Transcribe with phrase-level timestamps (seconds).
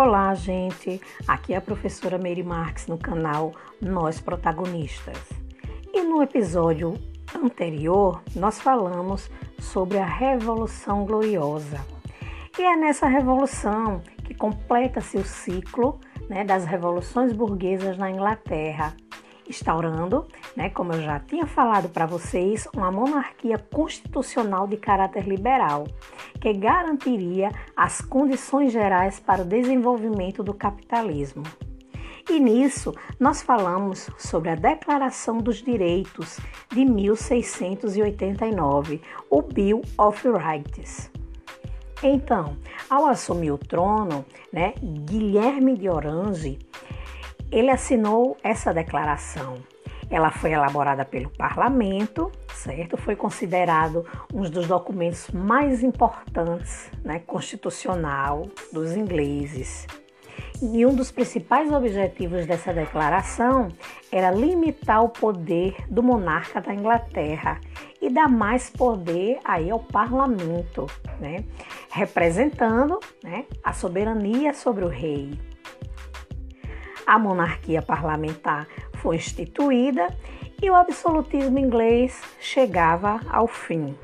[0.00, 1.00] Olá, gente.
[1.26, 5.18] Aqui é a professora Mary Marques no canal Nós Protagonistas.
[5.92, 6.94] E no episódio
[7.34, 11.84] anterior, nós falamos sobre a Revolução Gloriosa.
[12.56, 18.94] E é nessa revolução que completa-se o ciclo né, das revoluções burguesas na Inglaterra
[19.48, 25.86] instaurando, né, como eu já tinha falado para vocês, uma monarquia constitucional de caráter liberal,
[26.40, 31.42] que garantiria as condições gerais para o desenvolvimento do capitalismo.
[32.30, 36.38] E nisso nós falamos sobre a Declaração dos Direitos
[36.70, 41.10] de 1689, o Bill of Rights.
[42.02, 42.56] Então,
[42.88, 46.60] ao assumir o trono, né, Guilherme de Orange
[47.50, 49.54] ele assinou essa declaração.
[50.10, 52.96] Ela foi elaborada pelo parlamento, certo?
[52.96, 59.86] Foi considerado um dos documentos mais importantes, né, constitucional dos ingleses.
[60.60, 63.68] E um dos principais objetivos dessa declaração
[64.10, 67.60] era limitar o poder do monarca da Inglaterra
[68.00, 70.86] e dar mais poder aí ao parlamento,
[71.20, 71.44] né?
[71.90, 75.38] representando né, a soberania sobre o rei
[77.08, 78.68] a monarquia parlamentar
[79.02, 80.08] foi instituída
[80.62, 83.94] e o absolutismo inglês chegava ao fim.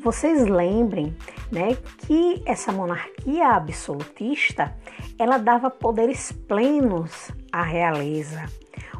[0.00, 1.16] Vocês lembrem,
[1.50, 4.74] né, que essa monarquia absolutista
[5.18, 8.44] ela dava poderes plenos à realeza.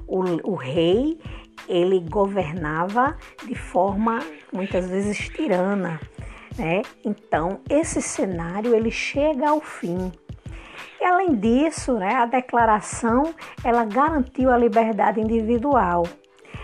[0.06, 1.18] O, o rei
[1.68, 3.16] ele governava
[3.46, 4.20] de forma
[4.52, 6.00] muitas vezes tirana,
[6.56, 6.82] né?
[7.04, 10.10] Então esse cenário ele chega ao fim.
[11.00, 13.32] E além disso, né, a declaração
[13.64, 16.04] ela garantiu a liberdade individual.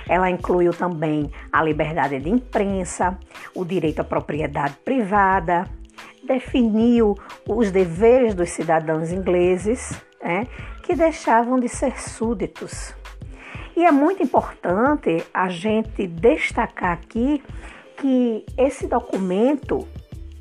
[0.09, 3.19] Ela incluiu também a liberdade de imprensa,
[3.55, 5.69] o direito à propriedade privada,
[6.25, 7.15] definiu
[7.49, 10.47] os deveres dos cidadãos ingleses, né,
[10.83, 12.95] que deixavam de ser súditos.
[13.77, 17.43] E é muito importante a gente destacar aqui
[17.97, 19.87] que esse documento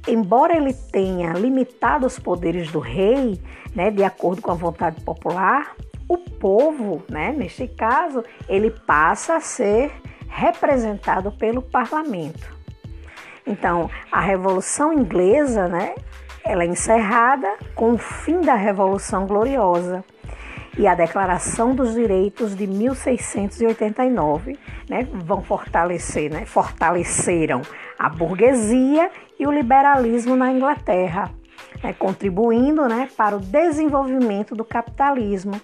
[0.07, 3.41] embora ele tenha limitado os poderes do rei,
[3.75, 5.75] né, de acordo com a vontade popular,
[6.07, 9.91] o povo, né, neste caso, ele passa a ser
[10.27, 12.53] representado pelo parlamento.
[13.45, 15.95] Então, a Revolução Inglesa, né,
[16.43, 20.03] ela é encerrada com o fim da Revolução Gloriosa
[20.77, 24.57] e a Declaração dos Direitos de 1689,
[24.89, 27.61] né, vão fortalecer, né, fortaleceram
[27.97, 31.31] a burguesia e o liberalismo na Inglaterra,
[31.83, 35.59] né, contribuindo né, para o desenvolvimento do capitalismo.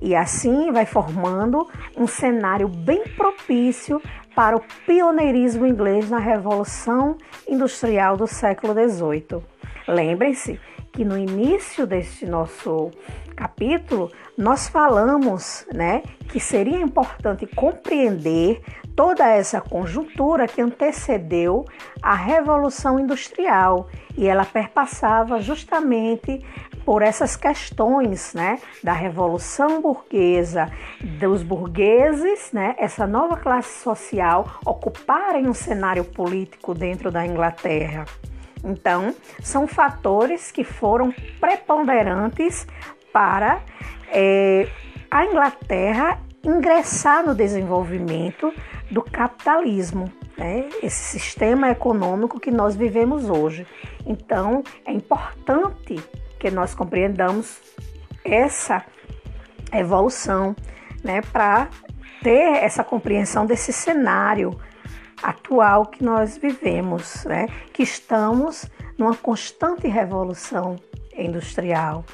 [0.00, 4.00] E assim vai formando um cenário bem propício
[4.34, 7.16] para o pioneirismo inglês na Revolução
[7.48, 9.42] Industrial do século XVIII.
[9.86, 10.58] Lembrem-se
[10.94, 12.90] que no início deste nosso
[13.34, 18.62] capítulo nós falamos, né, que seria importante compreender
[18.94, 21.64] toda essa conjuntura que antecedeu
[22.00, 26.40] a Revolução Industrial e ela perpassava justamente
[26.84, 30.70] por essas questões, né, da revolução burguesa,
[31.18, 38.04] dos burgueses, né, essa nova classe social ocuparem um cenário político dentro da Inglaterra.
[38.64, 42.66] Então, são fatores que foram preponderantes
[43.12, 43.60] para
[44.08, 44.66] é,
[45.10, 48.52] a Inglaterra ingressar no desenvolvimento
[48.90, 50.68] do capitalismo, né?
[50.82, 53.66] esse sistema econômico que nós vivemos hoje.
[54.06, 55.96] Então, é importante
[56.38, 57.60] que nós compreendamos
[58.24, 58.84] essa
[59.72, 60.54] evolução
[61.02, 61.20] né?
[61.32, 61.68] para
[62.22, 64.58] ter essa compreensão desse cenário
[65.22, 67.46] atual que nós vivemos, né?
[67.72, 68.66] que estamos
[68.98, 70.76] numa constante revolução
[71.16, 72.04] industrial.